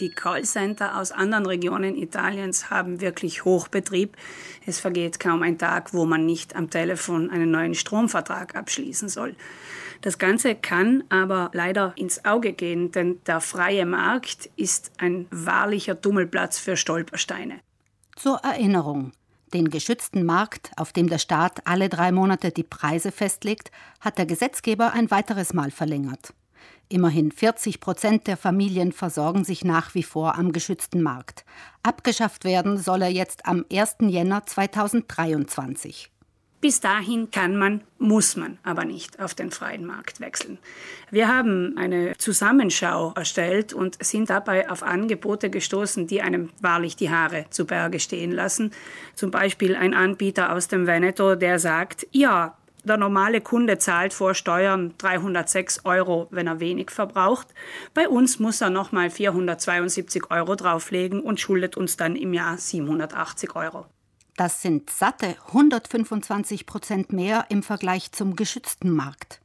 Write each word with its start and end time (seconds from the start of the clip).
Die 0.00 0.10
Callcenter 0.10 0.96
aus 0.96 1.10
anderen 1.10 1.44
Regionen 1.46 1.96
Italiens 1.96 2.70
haben 2.70 3.00
wirklich 3.00 3.44
Hochbetrieb. 3.44 4.16
Es 4.64 4.78
vergeht 4.78 5.18
kaum 5.18 5.42
ein 5.42 5.58
Tag, 5.58 5.92
wo 5.92 6.06
man 6.06 6.24
nicht 6.24 6.54
am 6.54 6.70
Telefon 6.70 7.30
einen 7.30 7.50
neuen 7.50 7.74
Stromvertrag 7.74 8.54
abschließen 8.54 9.08
soll. 9.08 9.34
Das 10.00 10.18
Ganze 10.18 10.54
kann 10.54 11.02
aber 11.08 11.50
leider 11.52 11.92
ins 11.96 12.24
Auge 12.24 12.52
gehen, 12.52 12.92
denn 12.92 13.20
der 13.26 13.40
freie 13.40 13.86
Markt 13.86 14.48
ist 14.54 14.92
ein 14.98 15.26
wahrlicher 15.32 16.00
Tummelplatz 16.00 16.58
für 16.58 16.76
Stolpersteine. 16.76 17.58
Zur 18.14 18.36
Erinnerung. 18.44 19.12
Den 19.52 19.70
geschützten 19.70 20.24
Markt, 20.24 20.70
auf 20.76 20.92
dem 20.92 21.08
der 21.08 21.18
Staat 21.18 21.66
alle 21.66 21.88
drei 21.88 22.12
Monate 22.12 22.52
die 22.52 22.62
Preise 22.62 23.10
festlegt, 23.10 23.72
hat 23.98 24.18
der 24.18 24.26
Gesetzgeber 24.26 24.92
ein 24.92 25.10
weiteres 25.10 25.54
Mal 25.54 25.70
verlängert. 25.70 26.34
Immerhin 26.90 27.32
40 27.32 27.80
Prozent 27.80 28.26
der 28.26 28.38
Familien 28.38 28.92
versorgen 28.92 29.44
sich 29.44 29.62
nach 29.62 29.94
wie 29.94 30.02
vor 30.02 30.38
am 30.38 30.52
geschützten 30.52 31.02
Markt. 31.02 31.44
Abgeschafft 31.82 32.44
werden 32.44 32.78
soll 32.78 33.02
er 33.02 33.10
jetzt 33.10 33.44
am 33.46 33.66
1. 33.70 33.96
Jänner 34.00 34.46
2023. 34.46 36.10
Bis 36.60 36.80
dahin 36.80 37.30
kann 37.30 37.56
man, 37.56 37.82
muss 37.98 38.34
man 38.34 38.58
aber 38.64 38.84
nicht 38.84 39.20
auf 39.20 39.32
den 39.32 39.52
freien 39.52 39.86
Markt 39.86 40.18
wechseln. 40.18 40.58
Wir 41.08 41.28
haben 41.28 41.76
eine 41.78 42.16
Zusammenschau 42.18 43.12
erstellt 43.14 43.72
und 43.72 44.02
sind 44.02 44.28
dabei 44.28 44.68
auf 44.68 44.82
Angebote 44.82 45.50
gestoßen, 45.50 46.08
die 46.08 46.20
einem 46.20 46.50
wahrlich 46.60 46.96
die 46.96 47.10
Haare 47.10 47.46
zu 47.50 47.64
Berge 47.64 48.00
stehen 48.00 48.32
lassen. 48.32 48.72
Zum 49.14 49.30
Beispiel 49.30 49.76
ein 49.76 49.94
Anbieter 49.94 50.52
aus 50.52 50.66
dem 50.66 50.88
Veneto, 50.88 51.36
der 51.36 51.60
sagt, 51.60 52.08
ja, 52.10 52.57
der 52.88 52.96
normale 52.96 53.40
Kunde 53.40 53.78
zahlt 53.78 54.12
vor 54.12 54.34
Steuern 54.34 54.94
306 54.98 55.84
Euro, 55.84 56.26
wenn 56.30 56.46
er 56.46 56.60
wenig 56.60 56.90
verbraucht. 56.90 57.48
Bei 57.94 58.08
uns 58.08 58.38
muss 58.38 58.60
er 58.60 58.70
nochmal 58.70 59.10
472 59.10 60.30
Euro 60.30 60.56
drauflegen 60.56 61.20
und 61.20 61.38
schuldet 61.38 61.76
uns 61.76 61.96
dann 61.96 62.16
im 62.16 62.34
Jahr 62.34 62.58
780 62.58 63.54
Euro. 63.54 63.86
Das 64.36 64.62
sind 64.62 64.90
satte 64.90 65.36
125 65.48 66.64
Prozent 66.64 67.12
mehr 67.12 67.46
im 67.48 67.62
Vergleich 67.62 68.12
zum 68.12 68.36
geschützten 68.36 68.90
Markt. 68.90 69.40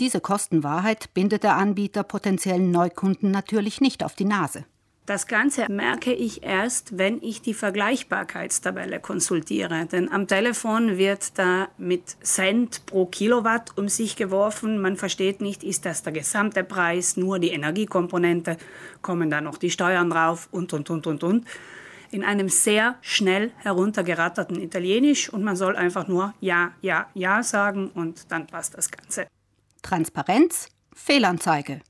Diese 0.00 0.20
Kostenwahrheit 0.20 1.12
bindet 1.14 1.42
der 1.42 1.56
Anbieter 1.56 2.02
potenziellen 2.02 2.70
Neukunden 2.70 3.30
natürlich 3.30 3.80
nicht 3.80 4.04
auf 4.04 4.14
die 4.14 4.24
Nase. 4.24 4.64
Das 5.08 5.26
Ganze 5.26 5.64
merke 5.70 6.12
ich 6.12 6.42
erst, 6.42 6.98
wenn 6.98 7.22
ich 7.22 7.40
die 7.40 7.54
Vergleichbarkeitstabelle 7.54 9.00
konsultiere. 9.00 9.86
Denn 9.86 10.12
am 10.12 10.26
Telefon 10.26 10.98
wird 10.98 11.38
da 11.38 11.68
mit 11.78 12.18
Cent 12.22 12.84
pro 12.84 13.06
Kilowatt 13.06 13.72
um 13.78 13.88
sich 13.88 14.16
geworfen. 14.16 14.82
Man 14.82 14.98
versteht 14.98 15.40
nicht, 15.40 15.64
ist 15.64 15.86
das 15.86 16.02
der 16.02 16.12
gesamte 16.12 16.62
Preis, 16.62 17.16
nur 17.16 17.38
die 17.38 17.52
Energiekomponente, 17.52 18.58
kommen 19.00 19.30
da 19.30 19.40
noch 19.40 19.56
die 19.56 19.70
Steuern 19.70 20.10
drauf 20.10 20.46
und, 20.50 20.74
und, 20.74 20.90
und, 20.90 21.06
und, 21.06 21.24
und 21.24 21.46
in 22.10 22.22
einem 22.22 22.50
sehr 22.50 22.96
schnell 23.00 23.52
heruntergeratterten 23.60 24.60
Italienisch 24.60 25.32
und 25.32 25.42
man 25.42 25.56
soll 25.56 25.74
einfach 25.74 26.06
nur 26.06 26.34
Ja, 26.40 26.72
Ja, 26.82 27.08
Ja 27.14 27.42
sagen 27.42 27.90
und 27.94 28.30
dann 28.30 28.46
passt 28.46 28.76
das 28.76 28.90
Ganze. 28.90 29.26
Transparenz, 29.80 30.68
Fehlanzeige. 30.92 31.80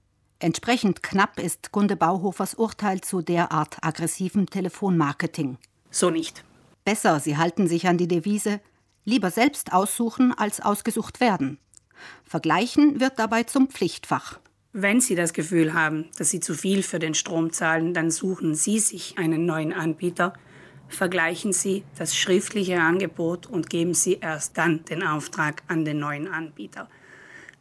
Entsprechend 0.41 1.03
knapp 1.03 1.41
ist 1.41 1.73
Gunde 1.73 1.97
Bauhofers 1.97 2.55
Urteil 2.55 3.01
zu 3.01 3.23
derart 3.23 3.79
aggressivem 3.83 4.49
Telefonmarketing. 4.49 5.59
So 5.91 6.11
nicht. 6.11 6.45
Besser, 6.85 7.19
Sie 7.19 7.37
halten 7.37 7.67
sich 7.67 7.89
an 7.89 7.99
die 7.99 8.07
Devise 8.07 8.61
lieber 9.05 9.31
selbst 9.31 9.73
aussuchen 9.73 10.33
als 10.37 10.61
ausgesucht 10.61 11.21
werden. 11.21 11.59
Vergleichen 12.25 13.01
wird 13.01 13.19
dabei 13.19 13.43
zum 13.43 13.69
Pflichtfach. 13.69 14.39
Wenn 14.73 15.01
Sie 15.01 15.17
das 15.17 15.33
Gefühl 15.33 15.73
haben, 15.73 16.05
dass 16.19 16.31
Sie 16.31 16.39
zu 16.39 16.55
viel 16.55 16.85
für 16.85 17.01
den 17.01 17.15
Strom 17.15 17.53
zahlen, 17.53 17.93
dann 17.93 18.13
suchen 18.13 18.55
Sie 18.55 18.79
sich 18.79 19.19
einen 19.19 19.45
neuen 19.45 19.73
Anbieter. 19.73 20.35
Vergleichen 20.89 21.53
Sie 21.53 21.83
das 21.99 22.15
schriftliche 22.15 22.81
Angebot 22.81 23.47
und 23.47 23.71
geben 23.71 23.95
Sie 23.95 24.19
erst 24.21 24.57
dann 24.57 24.85
den 24.85 25.03
Auftrag 25.03 25.63
an 25.67 25.85
den 25.85 25.99
neuen 25.99 26.29
Anbieter. 26.29 26.89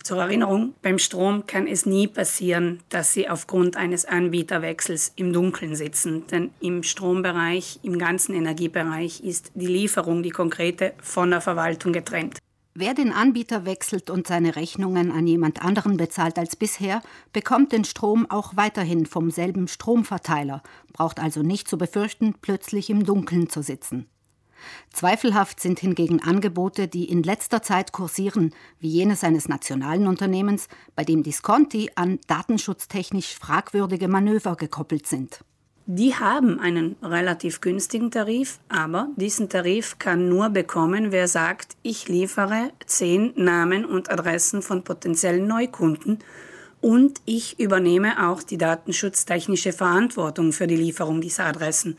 Zur 0.07 0.21
Erinnerung, 0.21 0.73
beim 0.81 0.99
Strom 0.99 1.47
kann 1.47 1.67
es 1.67 1.85
nie 1.85 2.07
passieren, 2.07 2.79
dass 2.87 3.11
Sie 3.11 3.27
aufgrund 3.27 3.75
eines 3.75 4.05
Anbieterwechsels 4.05 5.11
im 5.17 5.33
Dunkeln 5.33 5.75
sitzen, 5.75 6.25
denn 6.27 6.51
im 6.61 6.83
Strombereich, 6.83 7.81
im 7.83 7.99
ganzen 7.99 8.33
Energiebereich 8.33 9.19
ist 9.19 9.51
die 9.55 9.67
Lieferung, 9.67 10.23
die 10.23 10.29
konkrete, 10.29 10.93
von 11.01 11.31
der 11.31 11.41
Verwaltung 11.41 11.91
getrennt. 11.91 12.37
Wer 12.73 12.93
den 12.93 13.11
Anbieter 13.11 13.65
wechselt 13.65 14.09
und 14.09 14.27
seine 14.27 14.55
Rechnungen 14.55 15.11
an 15.11 15.27
jemand 15.27 15.61
anderen 15.61 15.97
bezahlt 15.97 16.37
als 16.39 16.55
bisher, 16.55 17.01
bekommt 17.33 17.73
den 17.73 17.83
Strom 17.83 18.31
auch 18.31 18.55
weiterhin 18.55 19.07
vom 19.07 19.29
selben 19.29 19.67
Stromverteiler, 19.67 20.63
braucht 20.93 21.19
also 21.19 21.43
nicht 21.43 21.67
zu 21.67 21.77
befürchten, 21.77 22.33
plötzlich 22.41 22.89
im 22.89 23.03
Dunkeln 23.03 23.49
zu 23.49 23.61
sitzen. 23.61 24.07
Zweifelhaft 24.91 25.59
sind 25.59 25.79
hingegen 25.79 26.21
Angebote, 26.21 26.87
die 26.87 27.05
in 27.05 27.23
letzter 27.23 27.61
Zeit 27.61 27.91
kursieren, 27.91 28.53
wie 28.79 28.89
jenes 28.89 29.23
eines 29.23 29.47
nationalen 29.47 30.07
Unternehmens, 30.07 30.67
bei 30.95 31.03
dem 31.03 31.23
Disconti 31.23 31.91
an 31.95 32.19
datenschutztechnisch 32.27 33.37
fragwürdige 33.37 34.07
Manöver 34.07 34.55
gekoppelt 34.55 35.07
sind. 35.07 35.41
Die 35.89 36.15
haben 36.15 36.59
einen 36.59 36.97
relativ 37.01 37.61
günstigen 37.61 38.11
Tarif, 38.11 38.59
aber 38.67 39.07
diesen 39.15 39.47
Tarif 39.47 39.97
kann 39.99 40.27
nur 40.27 40.49
bekommen, 40.49 41.13
wer 41.13 41.29
sagt, 41.29 41.77
ich 41.81 42.09
liefere 42.09 42.71
zehn 42.85 43.31
Namen 43.37 43.85
und 43.85 44.11
Adressen 44.11 44.61
von 44.61 44.83
potenziellen 44.83 45.47
Neukunden 45.47 46.19
und 46.81 47.21
ich 47.23 47.59
übernehme 47.59 48.27
auch 48.27 48.43
die 48.43 48.57
datenschutztechnische 48.57 49.71
Verantwortung 49.71 50.51
für 50.51 50.67
die 50.67 50.75
Lieferung 50.75 51.21
dieser 51.21 51.45
Adressen. 51.45 51.95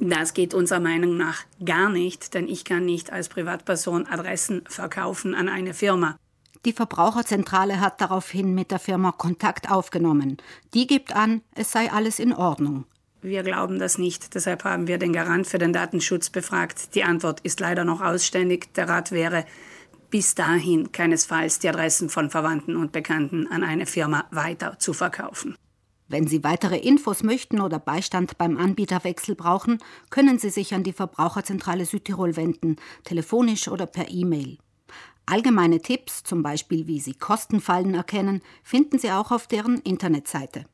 Das 0.00 0.34
geht 0.34 0.54
unserer 0.54 0.80
Meinung 0.80 1.16
nach 1.16 1.44
gar 1.64 1.88
nicht, 1.88 2.34
denn 2.34 2.48
ich 2.48 2.64
kann 2.64 2.84
nicht 2.84 3.12
als 3.12 3.28
Privatperson 3.28 4.06
Adressen 4.06 4.62
verkaufen 4.68 5.34
an 5.34 5.48
eine 5.48 5.74
Firma. 5.74 6.16
Die 6.64 6.72
Verbraucherzentrale 6.72 7.80
hat 7.80 8.00
daraufhin 8.00 8.54
mit 8.54 8.70
der 8.70 8.78
Firma 8.78 9.12
Kontakt 9.12 9.70
aufgenommen. 9.70 10.36
Die 10.74 10.86
gibt 10.86 11.14
an, 11.14 11.42
es 11.54 11.72
sei 11.72 11.90
alles 11.90 12.18
in 12.18 12.32
Ordnung. 12.32 12.84
Wir 13.20 13.42
glauben 13.42 13.78
das 13.78 13.98
nicht. 13.98 14.34
Deshalb 14.34 14.64
haben 14.64 14.88
wir 14.88 14.98
den 14.98 15.12
Garant 15.12 15.46
für 15.46 15.58
den 15.58 15.72
Datenschutz 15.72 16.30
befragt. 16.30 16.94
Die 16.94 17.04
Antwort 17.04 17.40
ist 17.40 17.60
leider 17.60 17.84
noch 17.84 18.00
ausständig. 18.00 18.74
Der 18.74 18.88
Rat 18.88 19.12
wäre, 19.12 19.44
bis 20.10 20.34
dahin 20.34 20.92
keinesfalls 20.92 21.60
die 21.60 21.68
Adressen 21.68 22.08
von 22.10 22.30
Verwandten 22.30 22.76
und 22.76 22.92
Bekannten 22.92 23.46
an 23.46 23.62
eine 23.62 23.86
Firma 23.86 24.24
weiter 24.30 24.78
zu 24.78 24.92
verkaufen. 24.92 25.56
Wenn 26.08 26.26
Sie 26.26 26.44
weitere 26.44 26.78
Infos 26.78 27.22
möchten 27.22 27.60
oder 27.60 27.78
Beistand 27.78 28.36
beim 28.36 28.58
Anbieterwechsel 28.58 29.34
brauchen, 29.34 29.78
können 30.10 30.38
Sie 30.38 30.50
sich 30.50 30.74
an 30.74 30.82
die 30.82 30.92
Verbraucherzentrale 30.92 31.86
Südtirol 31.86 32.36
wenden, 32.36 32.76
telefonisch 33.04 33.68
oder 33.68 33.86
per 33.86 34.10
E-Mail. 34.10 34.58
Allgemeine 35.26 35.80
Tipps, 35.80 36.24
zum 36.24 36.42
Beispiel 36.42 36.86
wie 36.86 37.00
Sie 37.00 37.14
Kostenfallen 37.14 37.94
erkennen, 37.94 38.42
finden 38.62 38.98
Sie 38.98 39.10
auch 39.10 39.30
auf 39.30 39.46
deren 39.46 39.78
Internetseite. 39.78 40.66